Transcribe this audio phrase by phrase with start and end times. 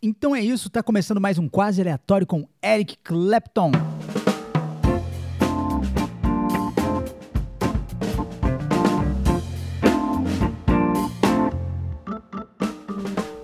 [0.00, 3.72] Então é isso, tá começando mais um quase aleatório com Eric Clapton.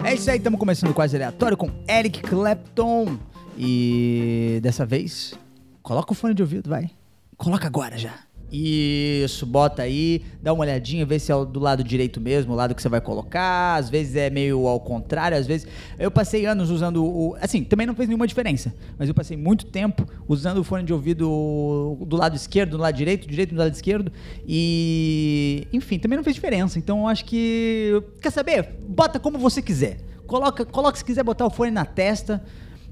[0.05, 3.19] É isso aí, estamos começando quase aleatório com Eric Clapton.
[3.59, 5.35] E dessa vez,
[5.83, 6.89] coloca o fone de ouvido, vai.
[7.37, 8.24] Coloca agora já.
[8.51, 12.75] Isso, bota aí, dá uma olhadinha, vê se é do lado direito mesmo, o lado
[12.75, 13.77] que você vai colocar.
[13.77, 15.67] Às vezes é meio ao contrário, às vezes.
[15.99, 17.37] Eu passei anos usando o.
[17.41, 20.93] Assim, também não fez nenhuma diferença, mas eu passei muito tempo usando o fone de
[20.93, 24.13] ouvido do lado esquerdo, do lado direito, direito do lado esquerdo.
[24.47, 25.67] E.
[25.73, 26.79] Enfim, também não fez diferença.
[26.79, 28.03] Então eu acho que.
[28.21, 28.77] Quer saber?
[28.87, 29.99] Bota como você quiser.
[30.27, 32.43] Coloca, coloca se quiser botar o fone na testa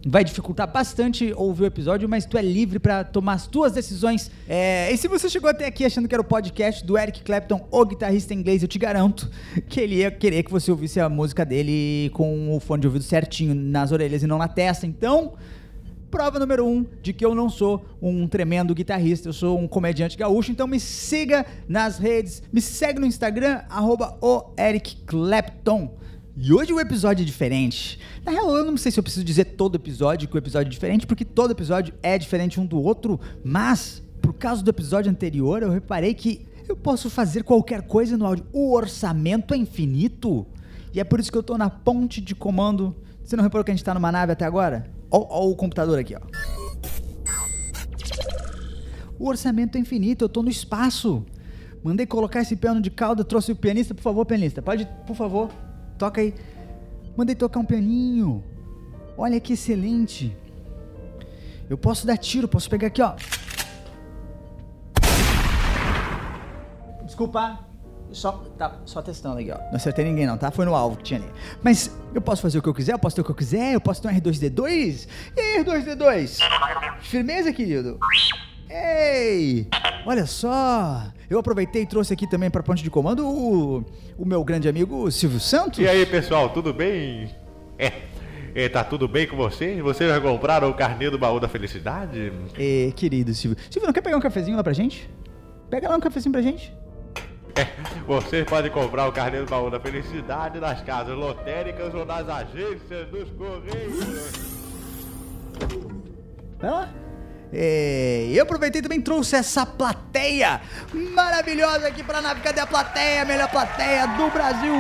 [0.05, 4.31] vai dificultar bastante ouvir o episódio, mas tu é livre para tomar as tuas decisões.
[4.49, 7.67] É, e se você chegou até aqui achando que era o podcast do Eric Clapton,
[7.71, 9.31] o guitarrista inglês, eu te garanto
[9.69, 13.05] que ele ia querer que você ouvisse a música dele com o fone de ouvido
[13.05, 14.87] certinho nas orelhas e não na testa.
[14.87, 15.35] Então,
[16.11, 20.17] prova número um de que eu não sou um tremendo guitarrista, eu sou um comediante
[20.17, 20.51] gaúcho.
[20.51, 26.02] Então me siga nas redes, me segue no Instagram, arroba o Eric Clapton.
[26.35, 27.99] E hoje o episódio é diferente.
[28.25, 30.71] Na real, eu não sei se eu preciso dizer todo episódio que o episódio é
[30.71, 35.63] diferente, porque todo episódio é diferente um do outro, mas por causa do episódio anterior,
[35.63, 38.47] eu reparei que eu posso fazer qualquer coisa no áudio.
[38.51, 40.47] O orçamento é infinito.
[40.95, 42.97] E é por isso que eu tô na ponte de comando.
[43.23, 44.91] Você não reparou que a gente tá numa nave até agora?
[45.11, 46.21] Olha o computador aqui, ó.
[49.19, 51.25] O orçamento é infinito, eu tô no espaço.
[51.85, 54.63] Mandei colocar esse piano de cauda, trouxe o pianista, por favor, pianista.
[54.63, 55.51] Pode, por favor,
[56.03, 56.35] toca aí.
[57.17, 58.43] Mandei tocar um pianinho.
[59.17, 60.37] Olha que excelente.
[61.71, 63.15] Eu posso dar tiro, posso pegar aqui, ó.
[67.05, 67.61] Desculpa.
[68.11, 69.57] Só, tá, só testando aqui, ó.
[69.57, 70.51] Não acertei ninguém não, tá?
[70.51, 71.31] Foi no alvo que tinha ali.
[71.63, 73.73] Mas eu posso fazer o que eu quiser, eu posso ter o que eu quiser,
[73.73, 75.09] eu posso ter um R2D2.
[75.35, 76.41] E aí, R2D2?
[77.01, 77.99] Firmeza, querido?
[78.69, 79.69] Ei!
[80.05, 81.12] Olha só!
[81.33, 83.83] Eu aproveitei e trouxe aqui também para ponte de comando o,
[84.19, 85.79] o meu grande amigo Silvio Santos.
[85.79, 87.35] E aí, pessoal, tudo bem?
[87.79, 87.91] É,
[88.55, 89.81] é, tá tudo bem com você?
[89.81, 92.31] Você já compraram o carnê do baú da felicidade?
[92.59, 93.57] É, querido Silvio.
[93.71, 95.09] Silvio, não quer pegar um cafezinho lá pra gente?
[95.71, 96.71] Pega lá um cafezinho pra gente.
[97.57, 97.67] É,
[98.07, 103.09] você pode comprar o carnê do baú da felicidade nas casas lotéricas ou nas agências
[103.09, 104.33] dos Correios.
[106.61, 106.93] Vai lá.
[107.53, 110.63] É, eu aproveitei e também trouxe essa plateia
[111.15, 112.41] maravilhosa aqui pra nave.
[112.41, 113.25] Cadê a plateia?
[113.25, 114.75] Melhor plateia do Brasil.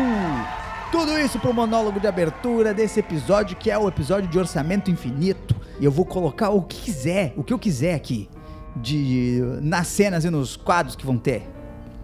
[0.90, 5.54] Tudo isso pro monólogo de abertura desse episódio, que é o episódio de orçamento infinito.
[5.80, 8.28] E eu vou colocar o que quiser, o que eu quiser aqui,
[8.76, 11.48] de nas cenas e nos quadros que vão ter.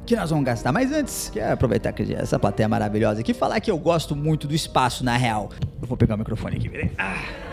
[0.07, 0.73] Que nós vamos gastar.
[0.73, 4.55] Mas antes, quero aproveitar que essa plateia maravilhosa aqui falar que eu gosto muito do
[4.55, 5.51] espaço, na real.
[5.81, 6.91] Eu vou pegar o microfone aqui, virei.
[6.99, 7.48] Ah.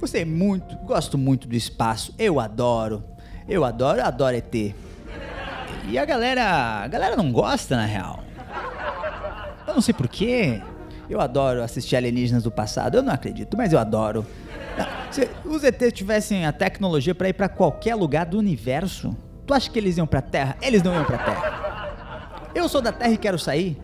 [0.00, 2.14] Gostei muito, gosto muito do espaço.
[2.18, 3.04] Eu adoro.
[3.46, 4.54] Eu adoro, eu adoro ET.
[5.88, 8.24] E a galera, a galera não gosta na real.
[9.66, 10.62] Eu não sei porquê.
[11.08, 12.96] Eu adoro assistir alienígenas do passado.
[12.96, 14.26] Eu não acredito, mas eu adoro.
[15.10, 19.14] Se os ET tivessem a tecnologia para ir para qualquer lugar do universo,
[19.46, 20.56] tu acha que eles iam para Terra?
[20.62, 22.50] Eles não iam para Terra.
[22.54, 23.76] Eu sou da Terra e quero sair.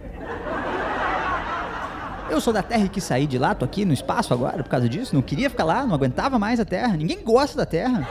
[2.28, 4.68] Eu sou da Terra e quis sair de lá, tô aqui no espaço agora por
[4.68, 5.14] causa disso.
[5.14, 6.96] Não queria ficar lá, não aguentava mais a Terra.
[6.96, 8.06] Ninguém gosta da Terra.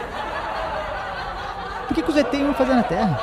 [1.87, 3.19] Por que, que os ET iam fazer na Terra?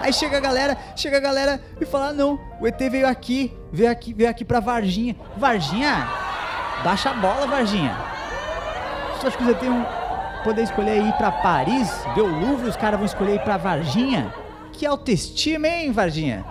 [0.00, 3.52] Aí chega a galera, chega a galera e fala: ah, não, o ET veio aqui,
[3.72, 5.16] veio aqui, veio aqui pra Varginha.
[5.36, 6.08] Varginha?
[6.84, 7.94] Baixa a bola, Varginha.
[9.18, 9.86] Você acha que os ET iam
[10.44, 14.32] poder escolher ir pra Paris, ver o Louvre, os caras vão escolher ir pra Varginha?
[14.72, 16.44] Que autoestima, hein, Varginha?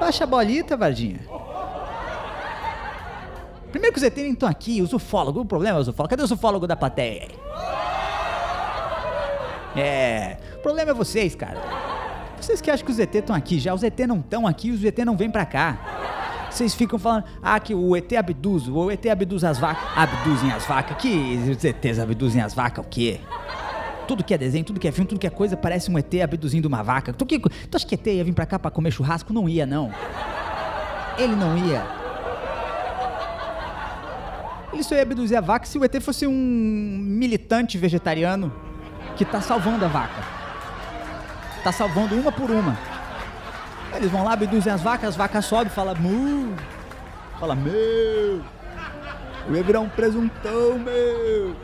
[0.00, 1.20] Baixa a bolita, Varginha.
[3.72, 6.10] Primeiro que os ET nem estão aqui, os ufólogos, o problema é os ufólogos.
[6.10, 7.28] Cadê os ufólogos da plateia?
[9.74, 11.58] É, o problema é vocês, cara.
[12.38, 14.84] Vocês que acham que os ET estão aqui já, os ET não estão aqui, os
[14.84, 15.78] ET não vêm pra cá.
[16.50, 19.82] Vocês ficam falando, ah, que o ET abduz, o ET abduz as vacas.
[19.96, 20.98] Abduzem as vacas?
[20.98, 23.20] Que os ETs abduzem as vacas o quê?
[24.06, 26.12] Tudo que é desenho, tudo que é filme, tudo que é coisa parece um ET
[26.22, 27.10] abduzindo uma vaca.
[27.14, 29.32] Tu, que, tu acha que ET ia vir pra cá pra comer churrasco?
[29.32, 29.90] Não ia, não.
[31.16, 32.01] Ele não ia.
[34.72, 38.52] Ele só ia abduzir a vaca se o ET fosse um militante vegetariano
[39.16, 40.22] que tá salvando a vaca.
[41.62, 42.78] Tá salvando uma por uma.
[43.94, 46.54] Eles vão lá, abduzem as vacas, as vacas sobem, fala mu.
[47.38, 48.42] Fala meu.
[49.46, 51.54] Eu ia virar um presuntão, meu.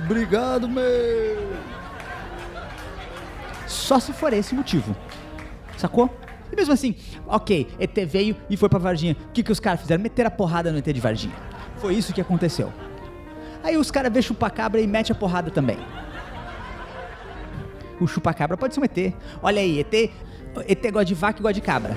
[0.00, 1.52] Obrigado, meu.
[3.68, 4.96] Só se for esse motivo.
[5.76, 6.10] Sacou?
[6.50, 6.96] E mesmo assim,
[7.28, 9.16] ok, ET veio e foi pra Varginha.
[9.28, 10.02] O que, que os caras fizeram?
[10.02, 12.72] Meteram a porrada no ET de Varginha Foi isso que aconteceu.
[13.62, 15.78] Aí os caras vê chupacabra e mete a porrada também.
[18.00, 19.14] O chupacabra pode ser um ET.
[19.42, 19.94] Olha aí, ET,
[20.66, 21.96] ET gosta de vaca e gosta de cabra.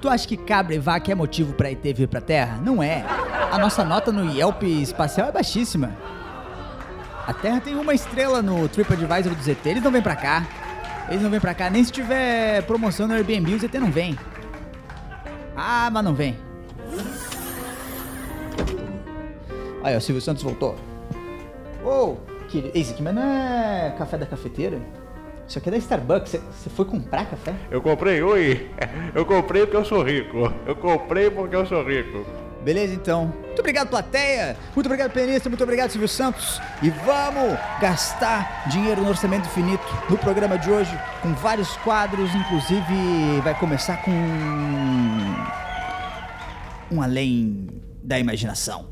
[0.00, 2.58] Tu acha que cabra e vaca é motivo pra ET vir pra Terra?
[2.62, 3.04] Não é.
[3.50, 5.94] A nossa nota no Yelp espacial é baixíssima.
[7.26, 10.46] A Terra tem uma estrela no TripAdvisor do ZT, eles não vêm pra cá.
[11.08, 14.18] Eles não vêm pra cá, nem se tiver promoção no Airbnb, o ZT não vem.
[15.56, 16.38] Ah, mas não vem.
[19.82, 20.74] Aí, o Silvio Santos voltou.
[21.84, 22.16] Ô,
[22.48, 24.80] querido, esse aqui mas não é café da cafeteira?
[25.46, 26.30] Isso aqui é da Starbucks.
[26.32, 27.54] Você- Você foi comprar café?
[27.70, 28.68] Eu comprei, oi.
[29.14, 30.52] Eu comprei porque eu sou rico.
[30.66, 32.26] Eu comprei porque eu sou rico.
[32.62, 33.32] Beleza, então.
[33.46, 34.56] Muito obrigado, plateia.
[34.74, 35.48] Muito obrigado, pianista.
[35.48, 36.60] Muito obrigado, Silvio Santos.
[36.82, 40.90] E vamos gastar dinheiro no Orçamento Infinito no programa de hoje,
[41.22, 42.28] com vários quadros.
[42.34, 44.10] Inclusive, vai começar com.
[46.90, 47.68] Um além
[48.02, 48.86] da imaginação.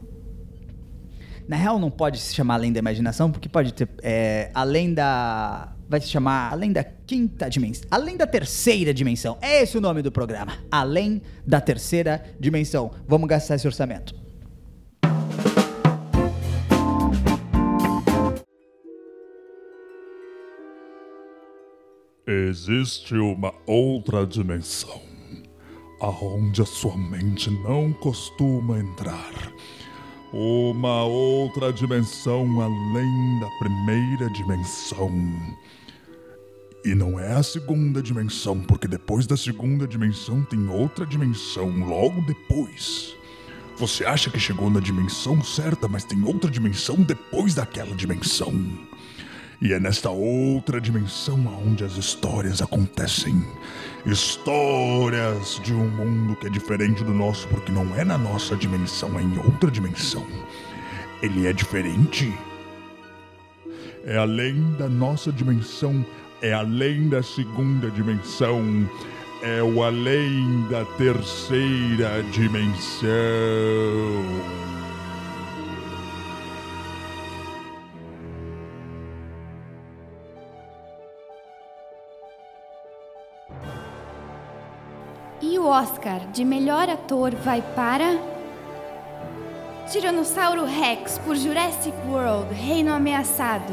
[1.49, 3.89] Na real, não pode se chamar além da imaginação, porque pode ter.
[4.03, 5.73] é, além da.
[5.89, 7.87] Vai se chamar além da quinta dimensão.
[7.89, 9.39] Além da terceira dimensão.
[9.41, 10.53] É esse o nome do programa.
[10.69, 12.91] Além da terceira dimensão.
[13.07, 14.13] Vamos gastar esse orçamento.
[22.27, 25.01] Existe uma outra dimensão,
[26.01, 29.53] aonde a sua mente não costuma entrar.
[30.33, 35.11] Uma outra dimensão além da primeira dimensão.
[36.85, 42.21] E não é a segunda dimensão, porque depois da segunda dimensão tem outra dimensão logo
[42.23, 43.17] depois.
[43.77, 48.53] Você acha que chegou na dimensão certa, mas tem outra dimensão depois daquela dimensão.
[49.61, 53.43] E é nesta outra dimensão onde as histórias acontecem.
[54.05, 59.19] Histórias de um mundo que é diferente do nosso, porque não é na nossa dimensão,
[59.19, 60.27] é em outra dimensão.
[61.23, 62.33] Ele é diferente.
[64.05, 66.05] É além da nossa dimensão,
[66.43, 68.89] é além da segunda dimensão,
[69.43, 73.07] é o além da terceira dimensão.
[85.67, 88.17] O Oscar de melhor ator vai para.
[89.91, 93.73] Tiranossauro Rex por Jurassic World Reino Ameaçado.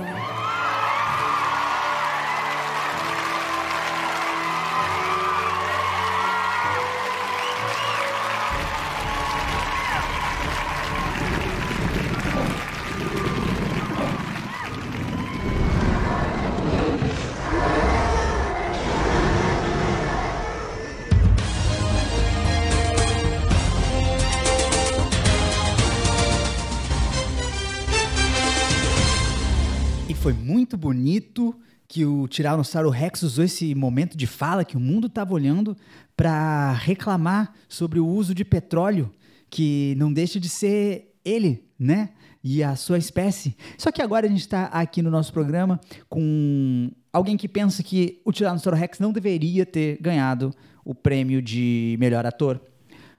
[32.05, 35.75] O Tiranossauro Rex usou esse momento de fala que o mundo estava olhando
[36.15, 39.11] para reclamar sobre o uso de petróleo,
[39.49, 42.09] que não deixa de ser ele, né?
[42.43, 43.55] E a sua espécie.
[43.77, 45.79] Só que agora a gente está aqui no nosso programa
[46.09, 50.53] com alguém que pensa que o Tiranossauro Rex não deveria ter ganhado
[50.83, 52.61] o prêmio de melhor ator.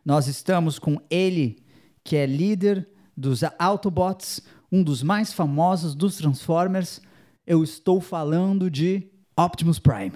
[0.05, 1.57] Nós estamos com ele,
[2.03, 2.87] que é líder
[3.17, 7.01] dos Autobots, um dos mais famosos dos Transformers.
[7.47, 10.13] Eu estou falando de Optimus Prime.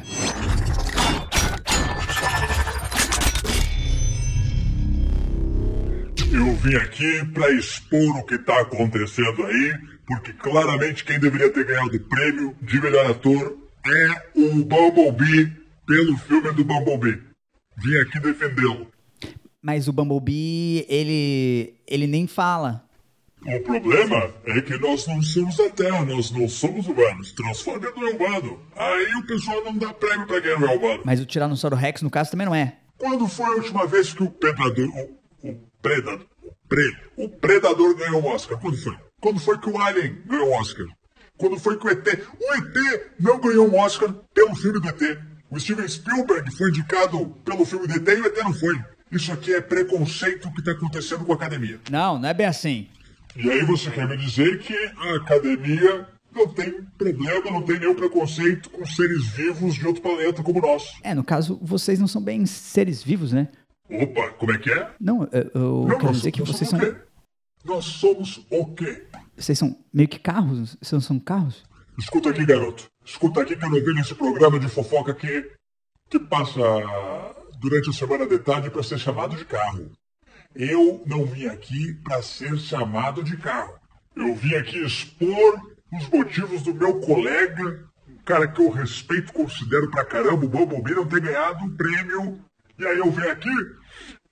[6.33, 11.67] Eu vim aqui para expor o que está acontecendo aí, porque claramente quem deveria ter
[11.67, 15.53] ganhado o prêmio de melhor ator é o Bumblebee
[15.87, 17.23] pelo filme do Bumblebee.
[17.77, 18.91] Vim aqui defendê-lo.
[19.61, 22.88] Mas o Bumblebee, ele, ele nem fala.
[23.47, 27.33] O problema é que nós não somos da Terra, nós não somos humanos.
[27.33, 28.61] Transformer não é humano.
[28.77, 31.03] Aí o pessoal não dá prêmio pra quem não é humano.
[31.05, 32.77] Mas o Tiranossauro Rex, no caso, também não é.
[32.99, 34.89] Quando foi a última vez que o predador.
[34.89, 36.27] O, o predador.
[36.43, 38.59] O, pre, o predador ganhou o Oscar?
[38.59, 38.97] Quando foi?
[39.21, 40.87] Quando foi que o Alien ganhou o Oscar?
[41.37, 42.07] Quando foi que o ET.
[42.41, 45.19] O ET não ganhou um Oscar pelo filme do ET.
[45.51, 48.79] O Steven Spielberg foi indicado pelo filme do ET e o ET não foi.
[49.11, 51.81] Isso aqui é preconceito que está acontecendo com a academia.
[51.91, 52.89] Não, não é bem assim.
[53.39, 57.95] E aí você quer me dizer que a academia não tem problema, não tem nenhum
[57.95, 60.99] preconceito com seres vivos de outro planeta como nós.
[61.05, 63.49] É, no caso, vocês não são bem seres vivos, né?
[63.89, 64.91] Opa, como é que é?
[65.01, 66.81] Não, eu, eu Não, quero nós dizer que vocês são.
[67.65, 69.07] Nós somos o quê?
[69.37, 70.77] Vocês são meio que carros?
[70.81, 71.65] Vocês não são carros?
[71.97, 72.87] Escuta aqui, garoto.
[73.05, 75.49] Escuta aqui que eu não vejo esse programa de fofoca aqui
[76.11, 76.61] que passa
[77.61, 79.91] durante a semana de tarde para ser chamado de carro.
[80.59, 83.79] Eu não vim aqui para ser chamado de carro.
[84.17, 85.63] Eu vim aqui expor
[85.93, 90.97] os motivos do meu colega, um cara que eu respeito, considero pra caramba, o Bumblebee
[90.97, 92.41] não ter ganhado um prêmio.
[92.77, 93.55] E aí eu vim aqui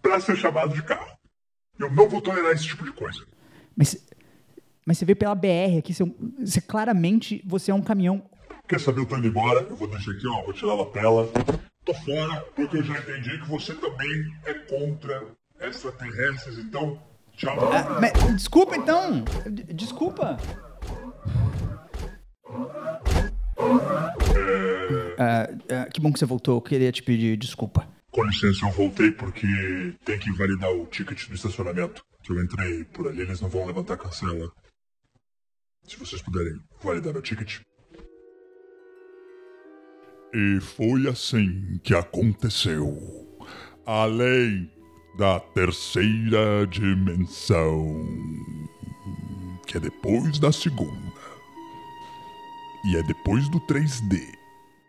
[0.03, 1.17] para ser chamado de carro.
[1.79, 3.25] Eu não vou tolerar esse tipo de coisa.
[3.77, 3.97] Mas,
[4.85, 6.07] mas você veio pela BR aqui, você, é
[6.41, 8.29] você claramente você é um caminhão.
[8.67, 9.61] Quer saber, eu tô indo embora.
[9.61, 10.43] Eu vou deixar aqui, ó.
[10.43, 11.31] Vou tirar a lapela.
[11.85, 15.25] Tô fora, porque eu já entendi que você também é contra
[15.61, 16.59] extraterrestres.
[16.59, 17.01] Então,
[17.37, 17.57] tchau.
[17.73, 19.25] Ah, mas, desculpa então!
[19.75, 20.37] Desculpa!
[25.19, 27.89] Ah, ah, que bom que você voltou, eu queria te pedir desculpa.
[28.11, 29.47] Com licença, eu voltei porque
[30.05, 32.05] tem que validar o ticket do estacionamento.
[32.23, 34.51] Que eu entrei por ali, eles não vão levantar a cancela.
[35.87, 37.61] Se vocês puderem validar meu ticket.
[40.35, 42.99] E foi assim que aconteceu.
[43.85, 44.71] Além
[45.17, 48.07] da terceira dimensão,
[49.67, 51.17] que é depois da segunda.
[52.85, 54.35] E é depois do 3D.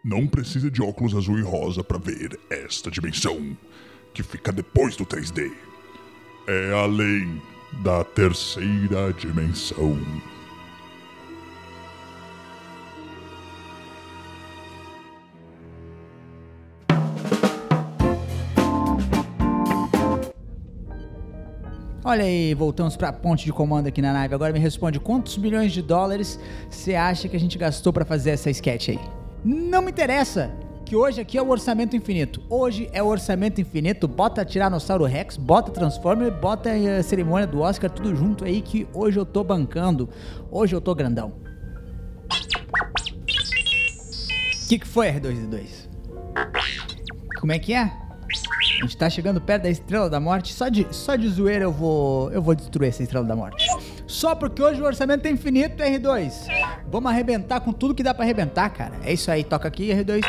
[0.04, 3.58] Não precisa de óculos azul e rosa para ver esta dimensão,
[4.14, 5.52] que fica depois do 3D.
[6.46, 7.42] É além
[7.82, 9.98] da terceira dimensão.
[22.08, 24.34] Olha aí, voltamos pra ponte de comando aqui na nave.
[24.34, 28.30] Agora me responde quantos milhões de dólares você acha que a gente gastou pra fazer
[28.30, 29.00] essa sketch aí?
[29.44, 30.50] Não me interessa!
[30.86, 32.42] Que hoje aqui é o orçamento infinito.
[32.50, 34.08] Hoje é o orçamento infinito.
[34.08, 39.20] Bota Tiranossauro Rex, bota Transformer, bota a cerimônia do Oscar, tudo junto aí que hoje
[39.20, 40.08] eu tô bancando.
[40.50, 41.34] Hoje eu tô grandão.
[44.64, 45.90] O que, que foi, R2D2?
[47.42, 47.92] Como é que é?
[48.78, 50.54] A gente tá chegando perto da Estrela da Morte.
[50.54, 53.66] Só de, só de zoeira eu vou, eu vou destruir essa Estrela da Morte.
[54.06, 56.32] Só porque hoje o orçamento é infinito, R2.
[56.92, 58.94] Vamos arrebentar com tudo que dá pra arrebentar, cara.
[59.04, 60.22] É isso aí, toca aqui, R2.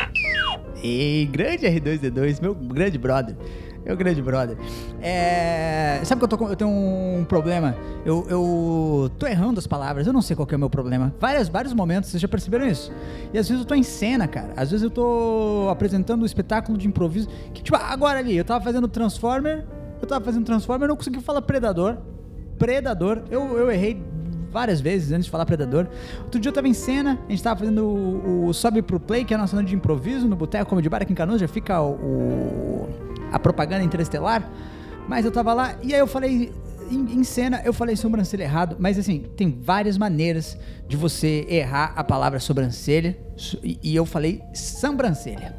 [0.83, 3.37] Ei, grande R2D2, meu grande brother.
[3.85, 4.57] Meu grande brother.
[5.01, 5.58] É.
[6.05, 7.75] Sabe que eu, tô eu tenho um problema?
[8.05, 11.13] Eu, eu tô errando as palavras, eu não sei qual que é o meu problema.
[11.21, 12.91] Vários, vários momentos, vocês já perceberam isso?
[13.33, 14.53] E às vezes eu tô em cena, cara.
[14.57, 17.29] Às vezes eu tô apresentando um espetáculo de improviso.
[17.53, 19.65] Que, tipo, agora ali, eu tava fazendo Transformer.
[20.01, 21.97] Eu tava fazendo Transformer, eu não consegui falar Predador.
[22.59, 23.23] Predador.
[23.31, 24.03] Eu, eu errei
[24.51, 25.87] várias vezes antes de falar Predador.
[26.25, 29.25] Outro dia eu tava em cena, a gente tava fazendo o, o Sobe Pro Play,
[29.25, 31.47] que é a nossa noite de improviso, no Boteco Comedy Bar aqui em Canoas, já
[31.49, 32.89] fica o, o-
[33.31, 34.49] a propaganda interestelar.
[35.09, 36.53] Mas eu tava lá e aí eu falei.
[36.91, 40.57] Em, em cena eu falei sobrancelha errado, mas assim, tem várias maneiras
[40.89, 43.19] de você errar a palavra sobrancelha.
[43.37, 45.55] so- E, e eu falei sobrancelha.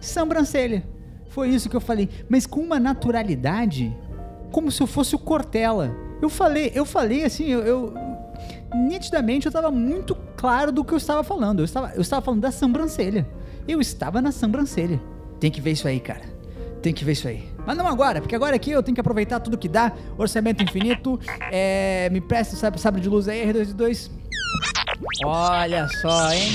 [0.00, 0.84] Sobrancelha.
[1.30, 2.08] Foi isso que eu falei.
[2.28, 3.96] Mas com uma naturalidade,
[4.52, 5.94] como se eu fosse o Cortella.
[6.20, 7.94] Eu falei, eu falei assim, eu, eu-
[8.74, 11.60] nitidamente eu estava muito claro do que eu estava falando.
[11.60, 13.26] Eu estava, eu estava falando da sobrancelha.
[13.66, 15.00] Eu estava na sobrancelha.
[15.40, 16.22] Tem que ver isso aí, cara.
[16.82, 17.48] Tem que ver isso aí.
[17.66, 19.92] Mas não agora, porque agora aqui eu tenho que aproveitar tudo que dá.
[20.16, 21.18] Orçamento infinito.
[21.50, 24.10] É, me presta o sabre, de luz aí, R2D2.
[25.24, 26.48] Olha só, hein?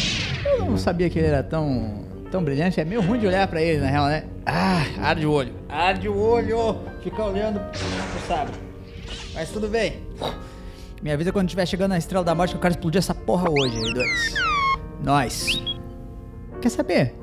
[0.45, 2.79] Eu não sabia que ele era tão, tão brilhante.
[2.79, 4.25] É meio ruim de olhar pra ele, na real, né?
[4.45, 5.53] Ah, arde o olho.
[5.69, 6.77] Arde o olho.
[7.03, 8.53] Fica olhando pro sabre.
[9.33, 10.01] Mas tudo bem.
[11.01, 13.49] Me avisa quando estiver chegando na Estrela da Morte que eu quero explodir essa porra
[13.49, 14.05] hoje, R2.
[15.03, 15.61] Nós.
[16.61, 17.22] Quer saber?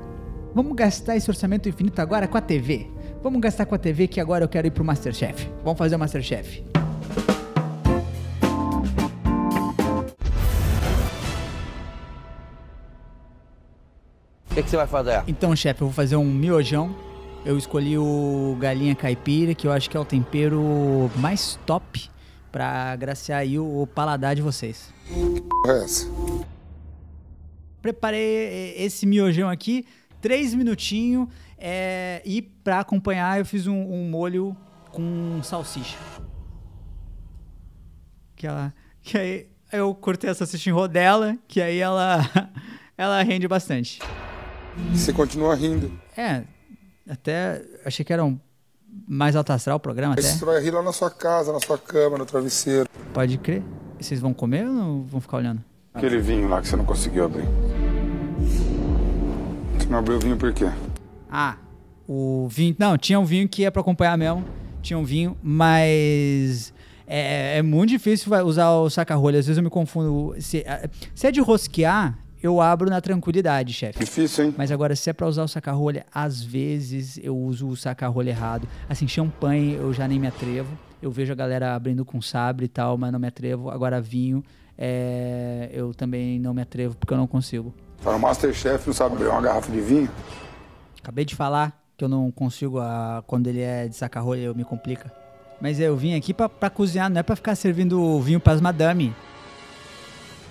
[0.53, 2.85] Vamos gastar esse orçamento infinito agora com a TV.
[3.23, 5.49] Vamos gastar com a TV que agora eu quero ir pro Masterchef.
[5.63, 6.61] Vamos fazer o Masterchef.
[14.49, 15.23] O que, que você vai fazer?
[15.25, 16.93] Então, chefe, eu vou fazer um miojão.
[17.45, 22.09] Eu escolhi o galinha caipira, que eu acho que é o tempero mais top
[22.51, 24.93] pra agraciar aí o paladar de vocês.
[25.65, 26.05] é essa?
[27.81, 29.85] Preparei esse miojão aqui,
[30.21, 34.55] três minutinhos, é, e pra acompanhar eu fiz um, um molho
[34.91, 35.97] com salsicha.
[38.35, 42.19] Que ela, que aí eu cortei a salsicha em rodela, que aí ela,
[42.97, 43.99] ela rende bastante.
[44.93, 45.91] Você continua rindo.
[46.17, 46.43] É,
[47.09, 48.39] até achei que era um
[49.07, 50.23] mais alto astral o programa até.
[50.23, 52.89] você vai rir lá na sua casa, na sua cama, no travesseiro.
[53.13, 53.63] Pode crer.
[53.99, 55.63] Vocês vão comer ou não vão ficar olhando?
[55.93, 57.45] Aquele vinho lá que você não conseguiu abrir.
[59.91, 60.71] Não abriu o vinho por quê?
[61.29, 61.57] Ah,
[62.07, 62.73] o vinho.
[62.79, 64.41] Não, tinha um vinho que ia pra acompanhar mesmo.
[64.81, 66.73] Tinha um vinho, mas.
[67.05, 69.39] É, é muito difícil usar o saca-rolha.
[69.39, 70.33] Às vezes eu me confundo.
[70.39, 70.63] Se,
[71.13, 73.99] se é de rosquear, eu abro na tranquilidade, chefe.
[73.99, 74.55] Difícil, hein?
[74.57, 78.65] Mas agora, se é pra usar o saca-rolha, às vezes eu uso o saca-rolha errado.
[78.87, 80.69] Assim, champanhe eu já nem me atrevo.
[81.01, 83.69] Eu vejo a galera abrindo com sabre e tal, mas não me atrevo.
[83.69, 84.41] Agora vinho,
[84.77, 87.75] é, eu também não me atrevo porque eu não consigo.
[88.03, 90.09] Tá no Masterchef, não sabe abrir uma garrafa de vinho?
[90.99, 94.63] Acabei de falar que eu não consigo, a, quando ele é de saca-rolha, eu me
[94.63, 95.11] complica.
[95.61, 99.13] Mas eu vim aqui pra, pra cozinhar, não é pra ficar servindo vinho pras madame.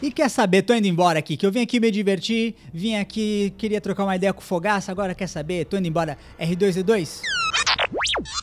[0.01, 3.53] E quer saber, tô indo embora aqui, que eu vim aqui me divertir, vim aqui,
[3.59, 7.21] queria trocar uma ideia com o Fogaça, agora quer saber, tô indo embora, R2D2?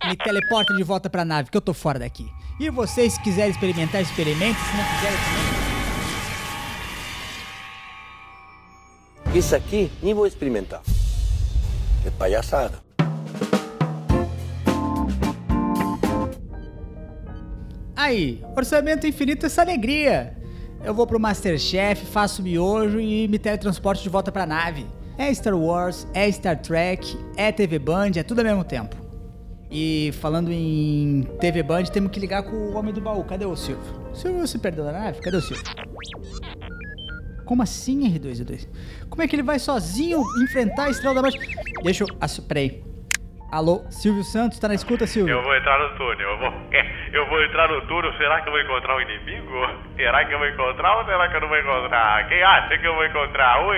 [0.05, 2.29] Me teleporta de volta pra nave, que eu tô fora daqui.
[2.59, 5.56] E vocês, se quiserem experimentar, experimentem, se não quiserem também.
[9.33, 10.81] Isso aqui nem vou experimentar.
[12.05, 12.79] É palhaçada.
[17.95, 20.35] Aí, orçamento infinito essa alegria.
[20.83, 24.85] Eu vou pro Masterchef, faço miojo e me teletransporto de volta pra nave.
[25.17, 28.95] É Star Wars, é Star Trek, é TV Band, é tudo ao mesmo tempo.
[29.69, 33.23] E falando em TV Band, temos que ligar com o homem do baú.
[33.23, 33.83] Cadê o Silvio?
[34.13, 35.19] O Silvio se perdeu da nave?
[35.19, 35.65] Cadê o Silvio?
[37.47, 38.67] Como assim, R2D2?
[39.09, 41.39] Como é que ele vai sozinho enfrentar a Estrela da Morte?
[41.81, 42.07] Deixa eu...
[42.19, 42.83] Ah, peraí.
[43.49, 45.37] Alô, Silvio Santos, tá na escuta, Silvio?
[45.37, 46.53] Eu vou entrar no túnel, eu vou,
[47.13, 49.53] eu vou entrar no túnel, será que eu vou encontrar um inimigo?
[49.95, 52.27] Será que eu vou encontrar ou será que eu não vou encontrar?
[52.27, 53.65] Quem acha que eu vou encontrar?
[53.65, 53.77] Ui!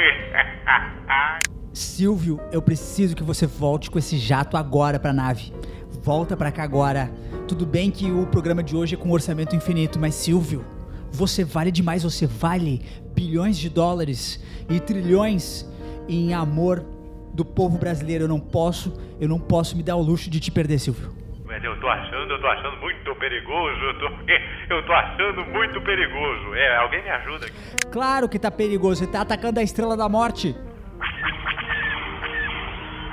[1.72, 5.54] Silvio, eu preciso que você volte com esse jato agora pra nave.
[6.02, 7.12] Volta pra cá agora.
[7.48, 10.66] Tudo bem que o programa de hoje é com orçamento infinito, mas Silvio,
[11.12, 12.82] você vale demais, você vale
[13.14, 15.66] bilhões de dólares e trilhões
[16.08, 16.86] em amor
[17.34, 18.26] do povo brasileiro.
[18.26, 21.12] Eu não posso, eu não posso me dar o luxo de te perder, Silvio.
[21.46, 24.12] Mas eu tô achando, eu tô achando muito perigoso, eu tô,
[24.70, 26.54] eu tô achando muito perigoso.
[26.54, 27.56] É, alguém me ajuda aqui.
[27.92, 30.56] Claro que tá perigoso, você tá atacando a Estrela da Morte.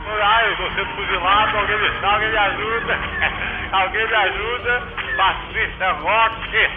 [0.09, 2.99] Ai, eu tô sendo fuzilado, alguém me, alguém me ajuda.
[3.73, 4.83] alguém me ajuda.
[5.17, 6.71] Patrícia Roque.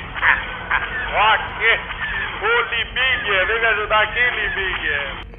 [1.12, 1.74] Roque.
[2.42, 5.30] O Liminha, vem me ajudar aqui, Liminha.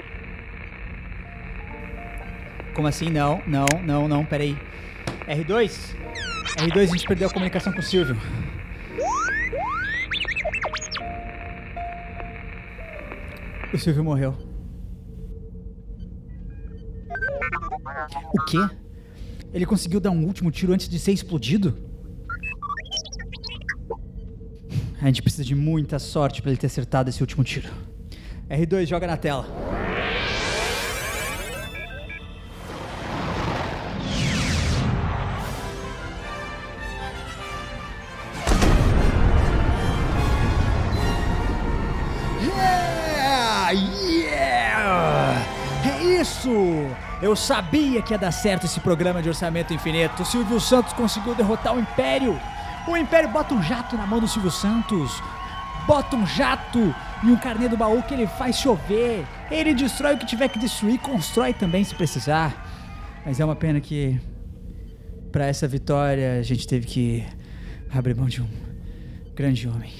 [2.75, 3.09] Como assim?
[3.11, 4.57] Não, não, não, não, peraí.
[5.27, 5.97] R2?
[6.59, 8.16] R2, a gente perdeu a comunicação com o Silvio.
[13.73, 14.37] O Silvio morreu.
[18.35, 18.59] O quê?
[19.53, 21.89] Ele conseguiu dar um último tiro antes de ser explodido?
[25.03, 27.71] A gente precisa de muita sorte pra ele ter acertado esse último tiro.
[28.51, 29.47] R2, joga na tela.
[42.43, 43.71] Yeah!
[43.71, 45.47] Yeah!
[45.87, 46.51] É isso!
[47.23, 50.23] Eu sabia que ia dar certo esse programa de orçamento infinito.
[50.23, 52.39] O Silvio Santos conseguiu derrotar o Império.
[52.88, 55.23] O Império bota um jato na mão do Silvio Santos.
[55.87, 59.25] Bota um jato e um carnê do baú que ele faz chover.
[59.51, 62.66] Ele destrói o que tiver que destruir, constrói também se precisar.
[63.25, 64.21] Mas é uma pena que
[65.31, 67.25] para essa vitória a gente teve que
[67.93, 68.49] abrir mão de um
[69.35, 69.93] grande homem.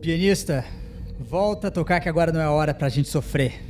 [0.00, 0.64] Pianista,
[1.20, 3.60] volta a tocar que agora não é hora pra gente sofrer.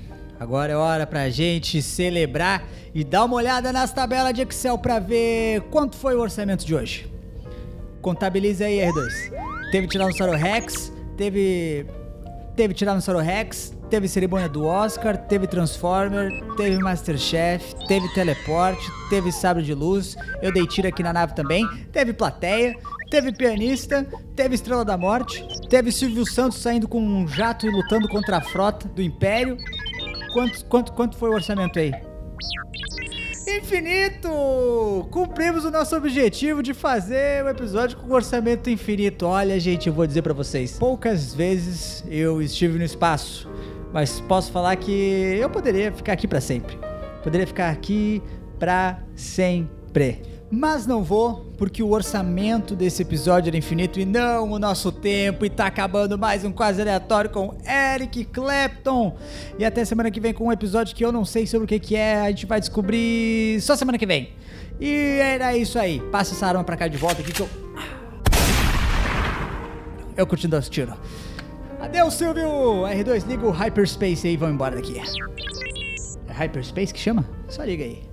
[0.41, 4.99] Agora é hora pra gente celebrar e dar uma olhada nas tabelas de Excel pra
[4.99, 7.09] ver quanto foi o orçamento de hoje.
[8.03, 9.71] Contabilize aí, R2.
[9.71, 11.87] Teve Tiranossauro Rex, teve.
[12.55, 19.63] Teve Tiranossauro Rex, teve cerimônia do Oscar, teve Transformer, teve Masterchef, teve teleporte, teve sabre
[19.63, 22.77] de luz, eu dei tiro aqui na nave também, teve plateia,
[23.11, 28.07] teve pianista, teve Estrela da Morte, teve Silvio Santos saindo com um jato e lutando
[28.07, 29.57] contra a frota do Império.
[30.35, 31.93] Quanto, quanto, quanto foi o orçamento aí?
[33.59, 35.07] Infinito!
[35.11, 39.27] Cumprimos o nosso objetivo de fazer um episódio com orçamento infinito.
[39.27, 43.51] Olha, gente, eu vou dizer pra vocês, poucas vezes eu estive no espaço,
[43.93, 46.79] mas posso falar que eu poderia ficar aqui pra sempre.
[47.23, 48.23] Poderia ficar aqui
[48.59, 50.23] pra sempre.
[50.55, 55.47] Mas não vou, porque o orçamento desse episódio era infinito e não o nosso tempo.
[55.47, 59.17] E tá acabando mais um quase aleatório com Eric Clapton.
[59.59, 61.79] E até semana que vem com um episódio que eu não sei sobre o que,
[61.79, 62.21] que é.
[62.21, 64.35] A gente vai descobrir só semana que vem.
[64.79, 66.01] E era isso aí.
[66.13, 67.49] Passa essa arma pra cá de volta aqui que eu.
[70.15, 70.97] Eu continuo os tiros.
[71.81, 72.83] Adeus, Silvio!
[72.83, 75.01] R2, liga o Hyperspace aí e vamos embora daqui.
[76.29, 77.25] É Hyperspace que chama?
[77.49, 78.12] Só liga aí.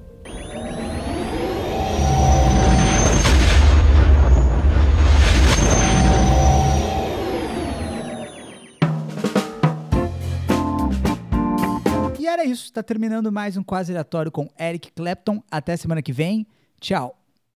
[12.40, 15.44] Era isso, tá terminando mais um quase aleatório com Eric Clapton.
[15.52, 16.48] Até semana que vem.
[16.80, 17.19] Tchau.